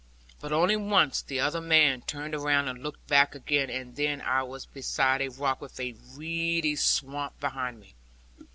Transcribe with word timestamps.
But 0.39 0.51
only 0.51 0.75
once 0.75 1.21
the 1.21 1.39
other 1.39 1.61
man 1.61 2.01
turned 2.01 2.33
round 2.33 2.67
and 2.67 2.81
looked 2.81 3.05
back 3.05 3.35
again, 3.35 3.69
and 3.69 3.95
then 3.95 4.19
I 4.19 4.41
was 4.41 4.65
beside 4.65 5.21
a 5.21 5.27
rock, 5.29 5.61
with 5.61 5.79
a 5.79 5.93
reedy 6.15 6.75
swamp 6.75 7.39
behind 7.39 7.79
me. 7.79 7.93